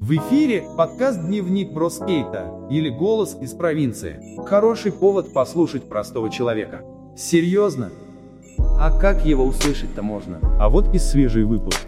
[0.00, 4.20] В эфире подкаст «Дневник Броскейта» или «Голос из провинции».
[4.44, 6.82] Хороший повод послушать простого человека.
[7.16, 7.90] Серьезно?
[8.58, 10.40] А как его услышать-то можно?
[10.60, 11.80] А вот и свежий выпуск.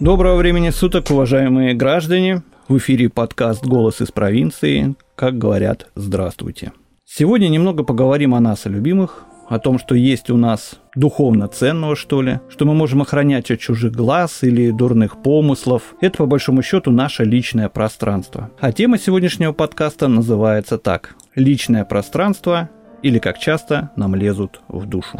[0.00, 2.42] Доброго времени суток, уважаемые граждане.
[2.68, 4.94] В эфире подкаст «Голос из провинции».
[5.16, 6.72] Как говорят, здравствуйте.
[7.04, 11.96] Сегодня немного поговорим о нас, о любимых, о том, что есть у нас духовно ценного,
[11.96, 15.94] что ли, что мы можем охранять от чужих глаз или дурных помыслов.
[16.00, 18.50] Это, по большому счету, наше личное пространство.
[18.60, 21.14] А тема сегодняшнего подкаста называется так.
[21.34, 22.68] Личное пространство
[23.02, 25.18] или как часто нам лезут в душу.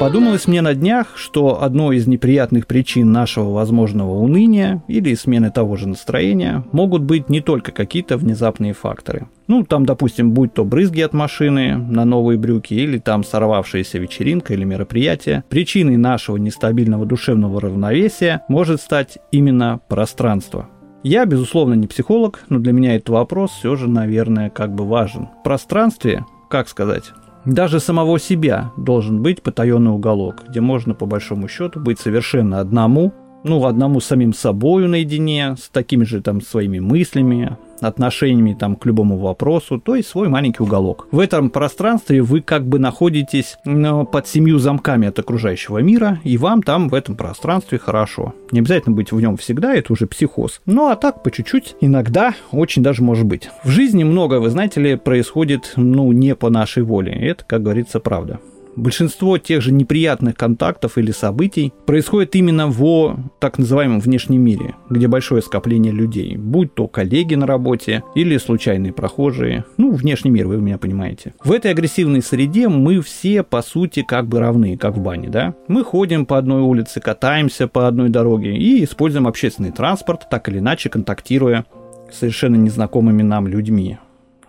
[0.00, 5.76] Подумалось мне на днях, что одной из неприятных причин нашего возможного уныния или смены того
[5.76, 9.28] же настроения могут быть не только какие-то внезапные факторы.
[9.46, 14.52] Ну, там, допустим, будь то брызги от машины на новые брюки или там сорвавшаяся вечеринка
[14.52, 20.68] или мероприятие, причиной нашего нестабильного душевного равновесия может стать именно пространство.
[21.02, 25.28] Я, безусловно, не психолог, но для меня этот вопрос все же, наверное, как бы важен.
[25.40, 27.12] В пространстве, как сказать,
[27.44, 33.12] даже самого себя должен быть потаенный уголок, где можно, по большому счету, быть совершенно одному,
[33.44, 39.18] ну, одному самим собою наедине, с такими же там своими мыслями, отношениями там к любому
[39.18, 41.06] вопросу, то есть свой маленький уголок.
[41.10, 46.36] В этом пространстве вы как бы находитесь ну, под семью замками от окружающего мира, и
[46.38, 48.34] вам там в этом пространстве хорошо.
[48.50, 50.60] Не обязательно быть в нем всегда, это уже психоз.
[50.66, 53.50] Ну а так, по чуть-чуть, иногда очень даже может быть.
[53.62, 57.12] В жизни много, вы знаете ли, происходит, ну, не по нашей воле.
[57.12, 58.40] Это, как говорится, правда
[58.76, 65.08] большинство тех же неприятных контактов или событий происходит именно в так называемом внешнем мире, где
[65.08, 70.58] большое скопление людей, будь то коллеги на работе или случайные прохожие, ну, внешний мир, вы
[70.58, 71.34] меня понимаете.
[71.44, 75.54] В этой агрессивной среде мы все, по сути, как бы равны, как в бане, да?
[75.68, 80.58] Мы ходим по одной улице, катаемся по одной дороге и используем общественный транспорт, так или
[80.58, 81.64] иначе контактируя
[82.12, 83.98] совершенно незнакомыми нам людьми.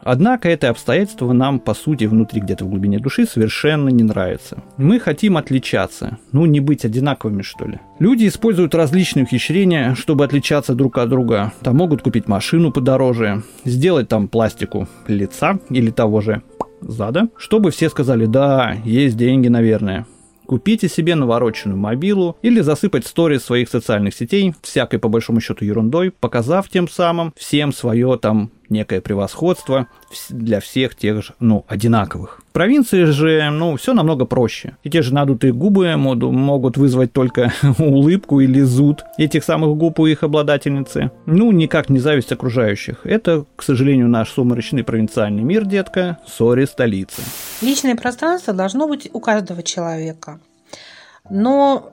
[0.05, 4.63] Однако это обстоятельство нам, по сути, внутри где-то в глубине души совершенно не нравится.
[4.77, 7.79] Мы хотим отличаться, ну не быть одинаковыми, что ли.
[7.97, 11.53] Люди используют различные ухищрения, чтобы отличаться друг от друга.
[11.63, 16.43] Там могут купить машину подороже, сделать там пластику лица или того же
[16.81, 20.05] зада, чтобы все сказали, да, есть деньги, наверное.
[20.45, 26.11] Купите себе навороченную мобилу или засыпать сторис своих социальных сетей всякой по большому счету ерундой,
[26.11, 29.87] показав тем самым всем свое там некое превосходство
[30.29, 32.41] для всех тех же, ну, одинаковых.
[32.49, 34.77] В провинции же, ну, все намного проще.
[34.83, 40.05] И те же надутые губы могут вызвать только улыбку или зуд этих самых губ у
[40.05, 41.11] их обладательницы.
[41.25, 43.05] Ну, никак не зависть окружающих.
[43.05, 47.21] Это, к сожалению, наш сумрачный провинциальный мир, детка, сори столицы.
[47.61, 50.39] Личное пространство должно быть у каждого человека.
[51.29, 51.91] Но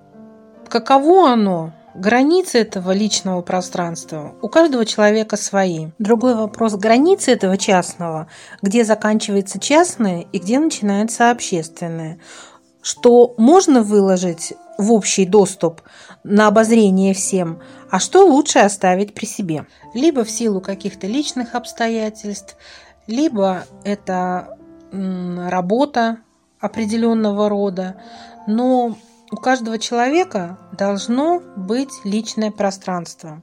[0.69, 5.89] каково оно, Границы этого личного пространства у каждого человека свои.
[5.99, 8.29] Другой вопрос– границы этого частного,
[8.63, 12.19] где заканчивается частное и где начинается общественное.
[12.81, 15.83] Что можно выложить в общий доступ
[16.25, 17.61] на обозрение всем,
[17.91, 19.67] а что лучше оставить при себе.
[19.93, 22.57] Либо в силу каких-то личных обстоятельств,
[23.07, 24.57] либо это
[24.91, 26.19] работа
[26.59, 28.01] определенного рода.
[28.47, 28.97] Но
[29.31, 33.43] у каждого человека должно быть личное пространство.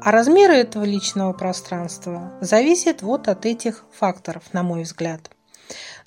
[0.00, 5.30] А размеры этого личного пространства зависят вот от этих факторов, на мой взгляд.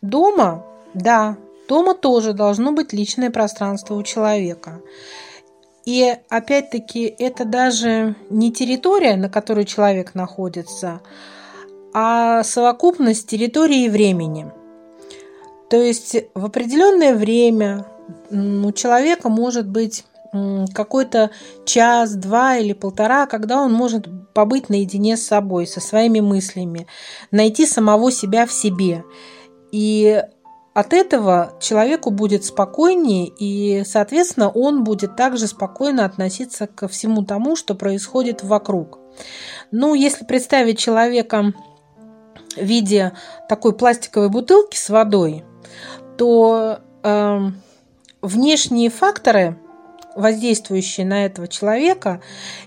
[0.02, 4.82] Дома, да, дома тоже должно быть личное пространство у человека.
[5.86, 11.02] И опять-таки это даже не территория, на которой человек находится,
[11.94, 14.52] а совокупность территории и времени.
[15.70, 17.86] То есть в определенное время,
[18.30, 20.06] у человека может быть
[20.74, 21.32] какой-то
[21.66, 26.88] час, два или полтора, когда он может побыть наедине с собой, со своими мыслями,
[27.32, 29.04] найти самого себя в себе.
[29.72, 30.24] И
[30.74, 37.56] от этого человеку будет спокойнее, и, соответственно, он будет также спокойно относиться ко всему тому,
[37.56, 38.98] что происходит вокруг.
[39.72, 41.54] Ну, если представить человека
[42.56, 43.14] в виде
[43.48, 45.44] такой пластиковой бутылки с водой,
[46.18, 47.40] то э,
[48.24, 49.58] внешние факторы,
[50.16, 52.22] воздействующие на этого человека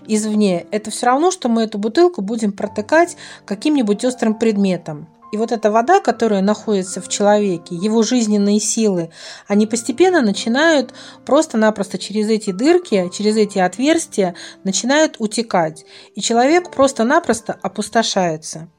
[0.07, 5.07] извне, это все равно, что мы эту бутылку будем протыкать каким-нибудь острым предметом.
[5.31, 9.09] И вот эта вода, которая находится в человеке, его жизненные силы,
[9.45, 10.93] они постепенно начинают
[11.25, 15.85] просто-напросто через эти дырки, через эти отверстия начинают утекать.
[16.15, 18.69] И человек просто-напросто опустошается.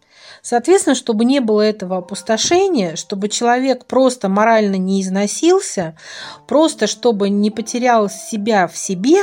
[0.48, 5.94] Соответственно, чтобы не было этого опустошения, чтобы человек просто морально не износился,
[6.46, 9.18] просто чтобы не потерял себя в себе,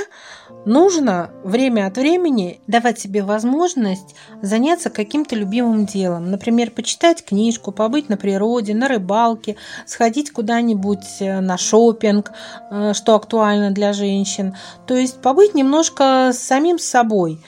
[0.66, 4.13] нужно время от времени давать себе возможность
[4.44, 6.30] заняться каким-то любимым делом.
[6.30, 9.56] Например, почитать книжку, побыть на природе, на рыбалке,
[9.88, 12.33] сходить куда-нибудь э, на шопинг,
[12.69, 14.56] э, что актуально для женщин.
[14.86, 17.39] То есть побыть немножко самим собой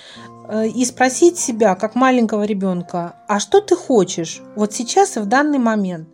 [0.74, 5.60] и спросить себя, как маленького ребенка, а что ты хочешь вот сейчас и в данный
[5.60, 6.08] момент?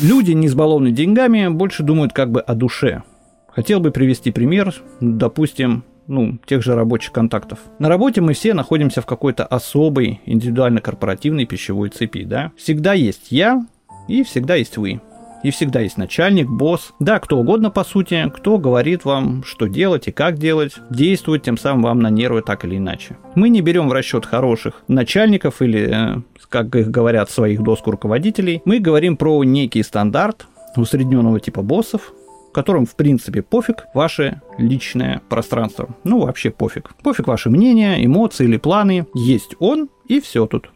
[0.00, 3.02] Люди, не избалованы деньгами, больше думают как бы о душе.
[3.48, 7.60] Хотел бы привести пример, допустим, ну, тех же рабочих контактов.
[7.78, 12.52] На работе мы все находимся в какой-то особой индивидуально-корпоративной пищевой цепи, да?
[12.56, 13.64] Всегда есть я
[14.08, 15.00] и всегда есть вы.
[15.44, 20.08] И всегда есть начальник, босс, да, кто угодно по сути, кто говорит вам, что делать
[20.08, 23.18] и как делать, действует тем самым вам на нервы так или иначе.
[23.34, 28.62] Мы не берем в расчет хороших начальников или, э, как их говорят, своих доску руководителей.
[28.64, 30.46] Мы говорим про некий стандарт
[30.76, 32.14] усредненного типа боссов,
[32.54, 35.90] которым, в принципе, пофиг ваше личное пространство.
[36.04, 36.94] Ну, вообще пофиг.
[37.02, 39.06] Пофиг ваше мнение, эмоции или планы.
[39.12, 40.70] Есть он, и все тут.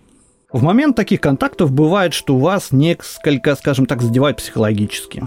[0.51, 5.25] В момент таких контактов бывает, что вас несколько, скажем так, задевает психологически.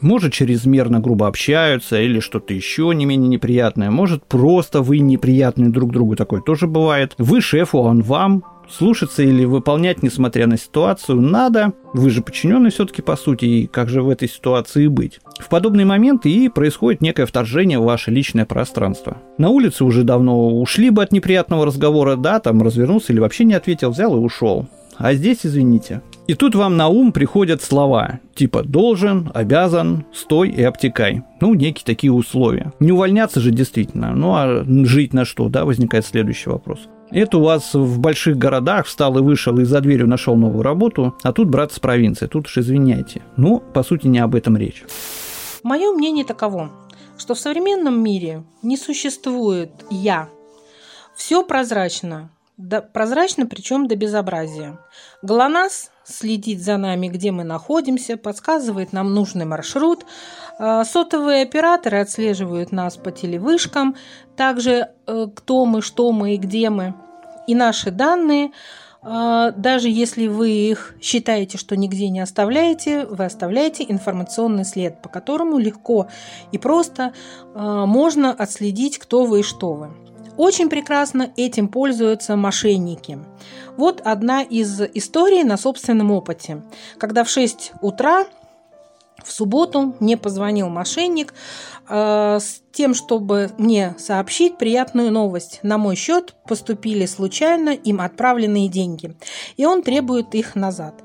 [0.00, 3.92] Может, чрезмерно грубо общаются или что-то еще не менее неприятное.
[3.92, 7.14] Может, просто вы неприятны друг другу, такое тоже бывает.
[7.16, 8.42] Вы шефу, а он вам.
[8.70, 11.72] Слушаться или выполнять, несмотря на ситуацию, надо.
[11.92, 15.20] Вы же подчиненный все-таки по сути, и как же в этой ситуации быть?
[15.38, 19.18] В подобные моменты и происходит некое вторжение в ваше личное пространство.
[19.38, 23.54] На улице уже давно ушли бы от неприятного разговора, да, там развернулся или вообще не
[23.54, 24.66] ответил, взял и ушел.
[24.98, 26.00] А здесь, извините.
[26.26, 31.22] И тут вам на ум приходят слова, типа «должен», «обязан», «стой» и «обтекай».
[31.40, 32.72] Ну, некие такие условия.
[32.80, 36.88] Не увольняться же действительно, ну а жить на что, да, возникает следующий вопрос.
[37.10, 41.16] Это у вас в больших городах встал и вышел, и за дверью нашел новую работу,
[41.22, 43.22] а тут брат с провинции, тут уж извиняйте.
[43.36, 44.84] Ну, по сути, не об этом речь.
[45.62, 46.70] Мое мнение таково,
[47.16, 50.28] что в современном мире не существует «я».
[51.14, 54.78] Все прозрачно, да, прозрачно, причем до безобразия.
[55.22, 60.06] ГЛОНАСС следит за нами, где мы находимся, подсказывает нам нужный маршрут.
[60.58, 63.96] А, сотовые операторы отслеживают нас по телевышкам,
[64.36, 66.94] также э, кто мы, что мы и где мы.
[67.46, 68.52] И наши данные,
[69.02, 75.08] а, даже если вы их считаете, что нигде не оставляете, вы оставляете информационный след, по
[75.08, 76.08] которому легко
[76.52, 77.12] и просто
[77.54, 79.90] можно отследить, кто вы и что вы.
[80.36, 83.18] Очень прекрасно этим пользуются мошенники.
[83.76, 86.62] Вот одна из историй на собственном опыте.
[86.98, 88.26] Когда в 6 утра
[89.26, 91.34] в субботу мне позвонил мошенник
[91.88, 95.58] э, с тем, чтобы мне сообщить приятную новость.
[95.62, 99.16] На мой счет поступили случайно им отправленные деньги,
[99.56, 101.02] и он требует их назад.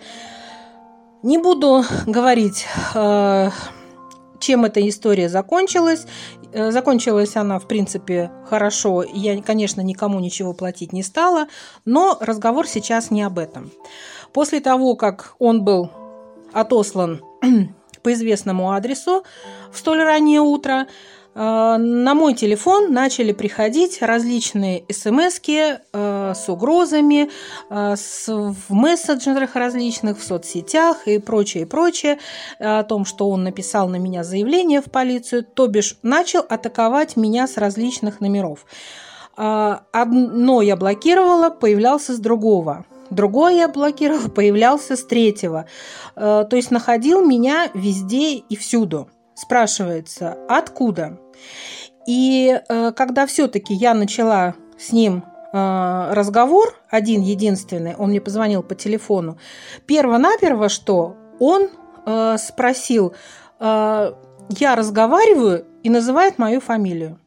[1.24, 3.50] Не буду говорить, э,
[4.40, 6.06] чем эта история закончилась.
[6.54, 9.04] Э, закончилась она, в принципе, хорошо.
[9.04, 11.48] Я, конечно, никому ничего платить не стала,
[11.86, 13.72] но разговор сейчас не об этом.
[14.32, 15.90] После того, как он был
[16.54, 17.22] отослан
[18.02, 19.24] по известному адресу
[19.72, 20.88] в столь раннее утро,
[21.34, 27.30] Э, на мой телефон начали приходить различные смс э, с угрозами
[27.70, 27.96] э,
[28.28, 32.20] в мессенджерах различных, в соцсетях и прочее, прочее,
[32.60, 37.48] о том, что он написал на меня заявление в полицию, то бишь начал атаковать меня
[37.48, 38.66] с различных номеров.
[39.36, 42.86] Одно я блокировала, появлялся с другого.
[43.12, 45.68] Другое я блокировала, появлялся с третьего.
[46.16, 49.08] То есть находил меня везде и всюду
[49.42, 51.18] спрашивается, откуда?
[52.08, 58.64] И э, когда все-таки я начала с ним э, разговор, один единственный, он мне позвонил
[58.64, 59.38] по телефону,
[59.86, 61.70] перво-наперво, что он
[62.06, 63.14] э, спросил,
[63.60, 64.14] э,
[64.50, 67.20] я разговариваю и называет мою фамилию.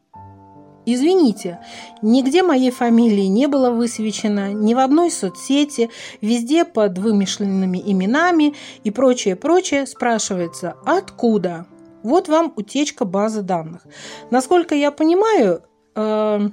[0.86, 1.60] Извините,
[2.02, 8.90] нигде моей фамилии не было высвечено, ни в одной соцсети, везде под вымышленными именами и
[8.90, 9.86] прочее, прочее.
[9.86, 11.66] Спрашивается, откуда?
[12.02, 13.82] Вот вам утечка базы данных.
[14.30, 15.62] Насколько я понимаю,
[15.94, 16.50] э,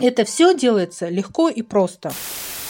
[0.00, 2.10] это все делается легко и просто.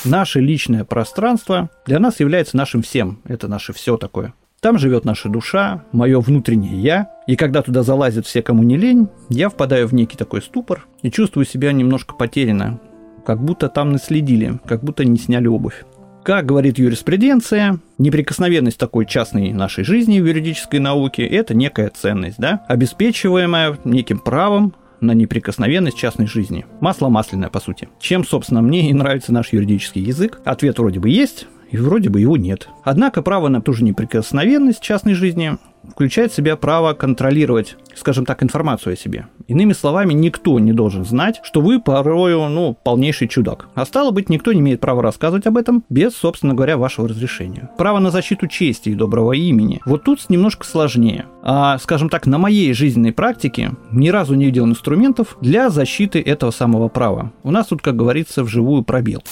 [0.04, 3.22] Наше личное пространство для нас является нашим всем.
[3.24, 4.34] Это наше все такое.
[4.64, 7.10] Там живет наша душа, мое внутреннее я.
[7.26, 11.10] И когда туда залазят все, кому не лень, я впадаю в некий такой ступор и
[11.10, 12.80] чувствую себя немножко потерянно.
[13.26, 15.84] Как будто там наследили, как будто не сняли обувь.
[16.22, 22.64] Как говорит юриспруденция, неприкосновенность такой частной нашей жизни в юридической науке– это некая ценность, да,
[22.66, 26.64] обеспечиваемая неким правом на неприкосновенность частной жизни.
[26.80, 27.90] Масло масляное, по сути.
[28.00, 30.40] Чем, собственно, мне и нравится наш юридический язык.
[30.46, 32.68] Ответ вроде бы есть, и вроде бы его нет.
[32.84, 35.58] Однако право на ту же неприкосновенность частной жизни
[35.90, 39.26] включает в себя право контролировать, скажем так, информацию о себе.
[39.48, 43.66] Иными словами, никто не должен знать, что вы порою, ну, полнейший чудак.
[43.74, 47.68] А стало быть, никто не имеет права рассказывать об этом без, собственно говоря, вашего разрешения.
[47.76, 49.80] Право на защиту чести и доброго имени.
[49.84, 51.26] Вот тут немножко сложнее.
[51.42, 56.52] А, скажем так, на моей жизненной практике ни разу не видел инструментов для защиты этого
[56.52, 57.32] самого права.
[57.42, 59.24] У нас тут, как говорится, вживую пробел.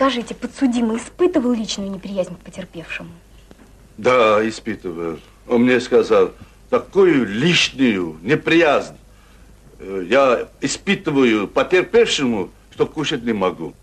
[0.00, 3.10] Скажите, подсудимый испытывал личную неприязнь к потерпевшему?
[3.98, 5.18] Да, испытывал.
[5.46, 6.30] Он мне сказал,
[6.70, 8.96] такую лишнюю неприязнь
[9.78, 13.74] э, я испытываю потерпевшему, что кушать не могу.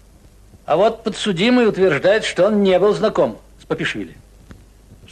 [0.66, 4.18] А вот подсудимый утверждает, что он не был знаком с Папишвили.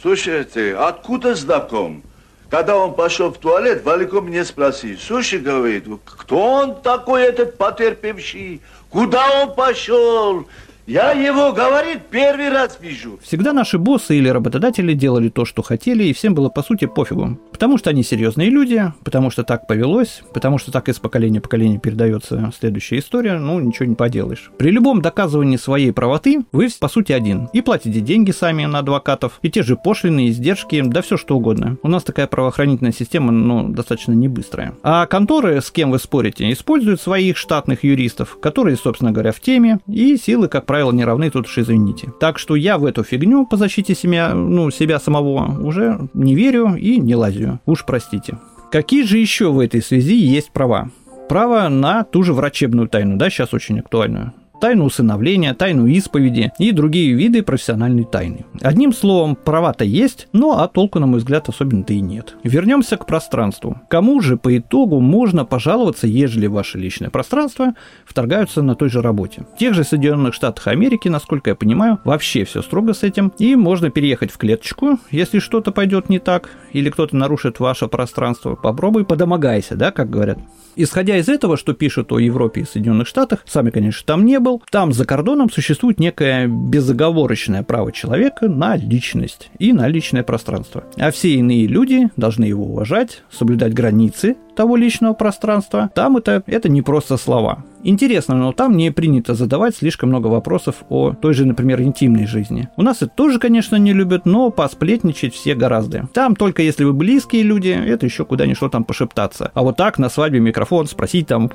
[0.02, 2.02] Слушайте, откуда знаком?
[2.50, 8.60] Когда он пошел в туалет, Валико мне спросил, слушай, говорит, кто он такой, этот потерпевший?
[8.90, 10.46] Куда он пошел?
[10.86, 13.18] Я его, говорит, первый раз вижу.
[13.20, 17.40] Всегда наши боссы или работодатели делали то, что хотели, и всем было, по сути, пофигу.
[17.50, 21.42] Потому что они серьезные люди, потому что так повелось, потому что так из поколения в
[21.42, 24.52] поколение передается следующая история, ну, ничего не поделаешь.
[24.58, 27.48] При любом доказывании своей правоты вы, по сути, один.
[27.52, 31.78] И платите деньги сами на адвокатов, и те же пошлины, издержки, да все что угодно.
[31.82, 34.74] У нас такая правоохранительная система, ну, достаточно не быстрая.
[34.84, 39.80] А конторы, с кем вы спорите, используют своих штатных юристов, которые, собственно говоря, в теме,
[39.88, 42.12] и силы, как правило, не равны, тут уж извините.
[42.20, 46.74] Так что я в эту фигню по защите себя, ну, себя самого уже не верю
[46.76, 47.60] и не лазю.
[47.66, 48.38] Уж простите.
[48.70, 50.90] Какие же еще в этой связи есть права?
[51.28, 56.72] Право на ту же врачебную тайну, да, сейчас очень актуальную тайну усыновления, тайну исповеди и
[56.72, 58.44] другие виды профессиональной тайны.
[58.60, 62.36] Одним словом, права-то есть, но а толку, на мой взгляд, особенно-то и нет.
[62.42, 63.80] Вернемся к пространству.
[63.88, 69.46] Кому же по итогу можно пожаловаться, ежели ваше личное пространство вторгаются на той же работе?
[69.54, 73.56] В тех же Соединенных Штатах Америки, насколько я понимаю, вообще все строго с этим, и
[73.56, 79.04] можно переехать в клеточку, если что-то пойдет не так, или кто-то нарушит ваше пространство, попробуй
[79.04, 80.38] подомогайся, да, как говорят.
[80.78, 84.62] Исходя из этого, что пишут о Европе и Соединенных Штатах, сами, конечно, там не был,
[84.70, 90.84] там за кордоном существует некое безоговорочное право человека на личность и на личное пространство.
[90.96, 95.90] А все иные люди должны его уважать, соблюдать границы того личного пространства.
[95.94, 97.64] Там это, это не просто слова.
[97.84, 102.68] Интересно, но там не принято задавать слишком много вопросов о той же, например, интимной жизни.
[102.76, 106.08] У нас это тоже, конечно, не любят, но посплетничать все гораздо.
[106.12, 109.52] Там только если вы близкие люди, это еще куда ни что там пошептаться.
[109.54, 111.48] А вот так на свадьбе микрофон спросить там,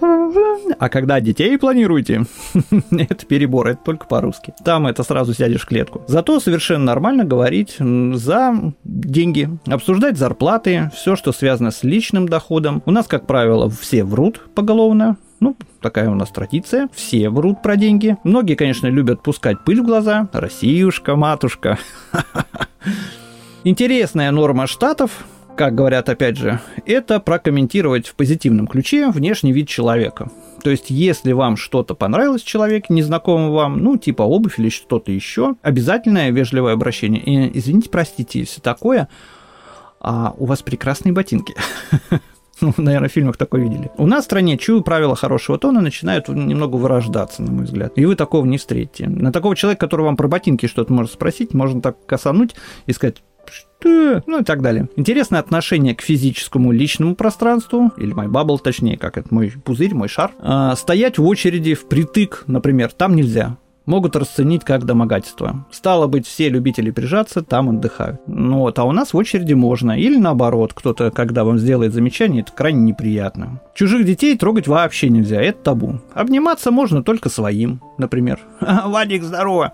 [0.79, 2.24] а когда детей планируете?
[2.91, 4.53] это перебор, это только по-русски.
[4.63, 6.03] Там это сразу сядешь в клетку.
[6.08, 12.81] Зато совершенно нормально говорить за деньги, обсуждать зарплаты, все, что связано с личным доходом.
[12.92, 16.90] У нас, как правило, все врут поголовно, ну, такая у нас традиция.
[16.94, 18.18] Все врут про деньги.
[18.26, 20.28] Многие, конечно, любят пускать пыль в глаза.
[20.34, 21.80] Россиюшка, матушка.
[23.64, 25.24] Интересная норма штатов,
[25.56, 30.30] как говорят опять же, это прокомментировать в позитивном ключе внешний вид человека.
[30.62, 35.56] То есть, если вам что-то понравилось человек, незнакомый вам, ну, типа обувь или что-то еще,
[35.62, 37.24] обязательное вежливое обращение.
[37.24, 39.08] И, извините, простите, если такое,
[40.02, 41.56] а у вас прекрасные ботинки.
[42.60, 43.89] Ну, наверное, в фильмах такое видели.
[43.98, 47.93] У нас в стране чую правила хорошего тона начинают немного вырождаться, на мой взгляд.
[47.96, 49.08] И вы такого не встретите.
[49.08, 52.55] На такого человека, который вам про ботинки что-то может спросить, можно так косануть
[52.86, 54.24] и сказать, что?
[54.27, 54.89] Ну и так далее.
[54.96, 60.08] Интересное отношение к физическому личному пространству, или мой бабл, точнее, как это, мой пузырь, мой
[60.08, 60.31] шар.
[60.39, 63.58] А, стоять в очереди впритык, например, там нельзя
[63.92, 65.66] могут расценить как домогательство.
[65.70, 68.22] Стало быть, все любители прижаться там отдыхают.
[68.26, 70.00] Ну вот, а у нас в очереди можно.
[70.00, 73.60] Или наоборот, кто-то, когда вам сделает замечание, это крайне неприятно.
[73.76, 76.00] Чужих детей трогать вообще нельзя, это табу.
[76.14, 78.40] Обниматься можно только своим, например.
[78.62, 79.74] Вадик, здорово!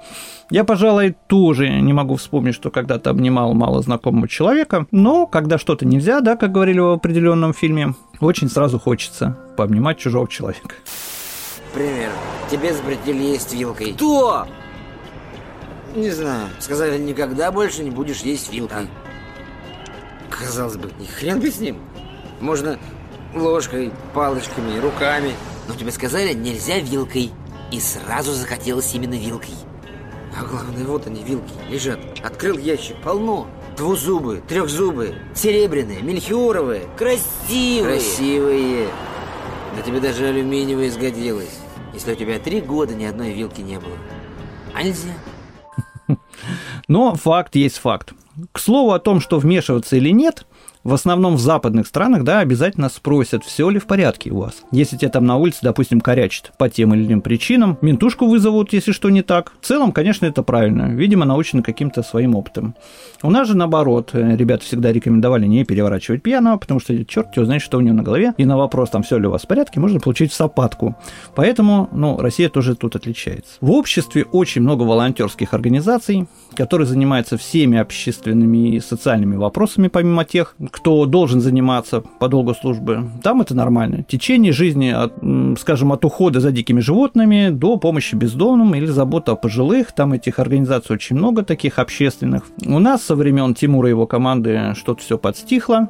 [0.49, 5.85] Я, пожалуй, тоже не могу вспомнить, что когда-то обнимал мало знакомого человека, но когда что-то
[5.85, 10.73] нельзя, да, как говорили в определенном фильме, очень сразу хочется пообнимать чужого человека.
[11.77, 12.09] Пример.
[12.49, 13.93] Тебе запретили есть вилкой.
[13.93, 14.47] Кто?
[15.93, 16.49] Не знаю.
[16.57, 18.87] Сказали, никогда больше не будешь есть вилкой.
[20.31, 21.77] Казалось бы, ни хрен бы с ним.
[22.39, 22.79] Можно
[23.35, 25.35] ложкой, палочками, руками.
[25.67, 27.31] Но тебе сказали, нельзя вилкой.
[27.71, 29.53] И сразу захотелось именно вилкой.
[30.35, 31.99] А главное, вот они, вилки, лежат.
[32.23, 33.47] Открыл ящик, полно.
[33.75, 36.87] Двузубые, трехзубые, серебряные, мельхиоровые.
[36.97, 37.99] Красивые.
[37.99, 38.87] Красивые.
[39.75, 41.59] Да тебе даже алюминиевая сгодилась,
[41.97, 43.97] если у тебя три года ни одной вилки не было.
[44.75, 45.13] А нельзя?
[46.87, 48.13] Но факт есть факт.
[48.51, 50.45] К слову о том, что вмешиваться или нет,
[50.87, 54.63] В основном в западных странах, да, обязательно спросят, все ли в порядке у вас.
[54.71, 58.93] Если тебя там на улице, допустим, корячат по тем или иным причинам, ментушку вызовут, если
[58.93, 59.51] что не так.
[59.59, 60.83] В целом, конечно, это правильно.
[60.83, 62.73] Видимо, научены каким-то своим опытом.
[63.21, 67.45] У нас же наоборот, э, ребята всегда рекомендовали не переворачивать пьяного, потому что черт его
[67.45, 68.33] знает, что у него на голове.
[68.37, 70.95] И на вопрос, там, все ли у вас в порядке, можно получить сапатку.
[71.35, 73.55] Поэтому, ну, Россия тоже тут отличается.
[73.59, 80.55] В обществе очень много волонтерских организаций, которые занимаются всеми общественными и социальными вопросами, помимо тех,
[80.77, 83.09] кто должен заниматься по долгу службы.
[83.23, 84.03] Там это нормально.
[84.03, 85.13] Течение жизни, от,
[85.59, 89.91] скажем, от ухода за дикими животными до помощи бездомным или забота о пожилых.
[89.91, 92.43] Там этих организаций очень много таких общественных.
[92.63, 95.89] У нас со времен Тимура и его команды что-то все подстихло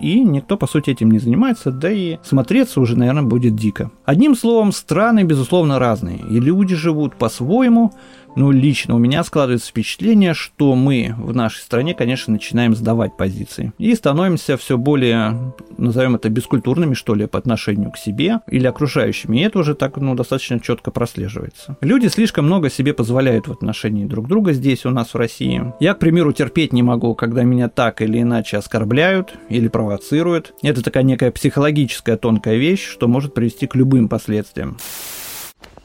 [0.00, 3.90] и никто, по сути, этим не занимается, да и смотреться уже, наверное, будет дико.
[4.04, 7.92] Одним словом, страны, безусловно, разные, и люди живут по-своему,
[8.36, 13.72] ну, лично у меня складывается впечатление, что мы в нашей стране, конечно, начинаем сдавать позиции
[13.78, 19.32] и становимся все более, назовем это, бескультурными, что ли, по отношению к себе или окружающим.
[19.32, 21.76] И это уже так, ну, достаточно четко прослеживается.
[21.80, 25.72] Люди слишком много себе позволяют в отношении друг друга здесь, у нас в России.
[25.80, 30.54] Я, к примеру, терпеть не могу, когда меня так или иначе оскорбляют или провоцируют.
[30.62, 34.76] Это такая некая психологическая тонкая вещь, что может привести к любым последствиям.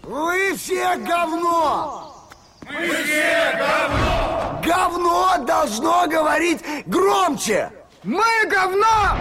[0.03, 2.13] Вы все говно!
[2.67, 4.61] Мы все говно!
[4.65, 7.69] Говно должно говорить громче!
[8.03, 9.17] Мы говно!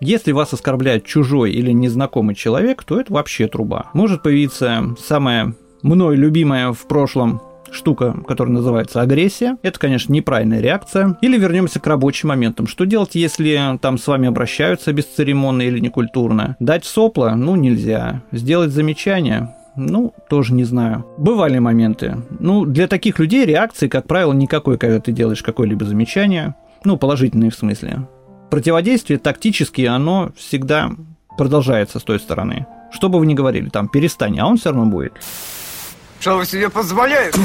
[0.00, 3.90] Если вас оскорбляет чужой или незнакомый человек, то это вообще труба.
[3.94, 7.40] Может появиться самая мной любимая в прошлом
[7.74, 9.56] штука, которая называется агрессия.
[9.62, 11.16] Это, конечно, неправильная реакция.
[11.20, 12.66] Или вернемся к рабочим моментам.
[12.66, 16.56] Что делать, если там с вами обращаются бесцеремонно или некультурно?
[16.60, 17.34] Дать сопла?
[17.36, 18.22] Ну, нельзя.
[18.32, 19.54] Сделать замечание?
[19.76, 21.04] Ну, тоже не знаю.
[21.18, 22.16] Бывали моменты.
[22.38, 26.54] Ну, для таких людей реакции, как правило, никакой, когда ты делаешь какое-либо замечание.
[26.84, 28.06] Ну, положительные в смысле.
[28.50, 30.90] Противодействие тактически, оно всегда
[31.36, 32.66] продолжается с той стороны.
[32.92, 35.14] Что бы вы ни говорили, там, перестань, а он все равно будет.
[36.24, 37.38] Что вы себе позволяете?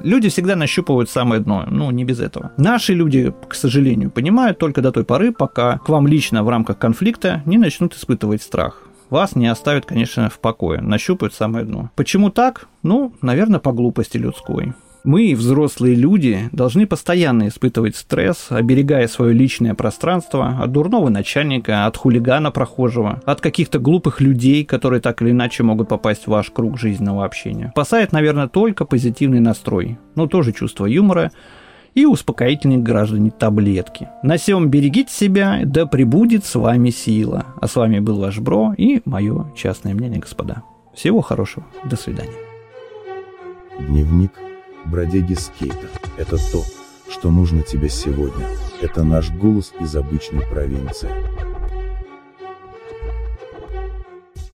[0.00, 2.52] Люди всегда нащупывают самое дно, ну, не без этого.
[2.56, 6.78] Наши люди, к сожалению, понимают только до той поры, пока к вам лично в рамках
[6.78, 11.90] конфликта не начнут испытывать страх вас не оставят, конечно, в покое, нащупают самое дно.
[11.96, 12.68] Почему так?
[12.82, 14.72] Ну, наверное, по глупости людской.
[15.02, 21.96] Мы, взрослые люди, должны постоянно испытывать стресс, оберегая свое личное пространство от дурного начальника, от
[21.96, 26.78] хулигана прохожего, от каких-то глупых людей, которые так или иначе могут попасть в ваш круг
[26.78, 27.70] жизненного общения.
[27.72, 31.32] Спасает, наверное, только позитивный настрой, но тоже чувство юмора,
[31.94, 34.08] и успокоительные граждане таблетки.
[34.22, 37.46] На всем берегите себя, да пребудет с вами сила.
[37.60, 40.62] А с вами был ваш Бро и мое частное мнение, господа.
[40.94, 41.66] Всего хорошего.
[41.84, 42.30] До свидания.
[43.80, 44.30] Дневник
[44.84, 45.88] бродяги скейта.
[46.16, 46.64] Это то,
[47.08, 48.46] что нужно тебе сегодня.
[48.80, 51.10] Это наш голос из обычной провинции.